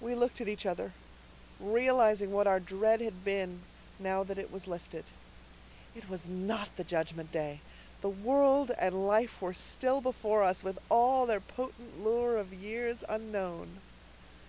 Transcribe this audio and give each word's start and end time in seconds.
We 0.00 0.16
looked 0.16 0.40
at 0.40 0.48
each 0.48 0.66
other, 0.66 0.92
realizing 1.60 2.32
what 2.32 2.48
our 2.48 2.58
dread 2.58 3.00
had 3.00 3.24
been, 3.24 3.62
now 4.00 4.24
that 4.24 4.38
it 4.38 4.50
was 4.50 4.66
lifted. 4.66 5.04
It 5.94 6.08
was 6.08 6.28
not 6.28 6.74
the 6.74 6.82
Judgment 6.82 7.30
Day. 7.30 7.60
The 8.00 8.10
world 8.10 8.72
and 8.76 9.06
life 9.06 9.40
were 9.40 9.54
still 9.54 10.00
before 10.00 10.42
us, 10.42 10.64
with 10.64 10.80
all 10.88 11.26
their 11.26 11.38
potent 11.38 12.02
lure 12.02 12.38
of 12.38 12.52
years 12.52 13.04
unknown. 13.08 13.80